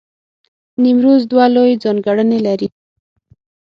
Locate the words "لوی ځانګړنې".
1.55-2.37